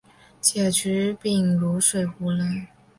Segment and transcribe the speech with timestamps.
[0.41, 2.65] 沮渠秉卢水胡人。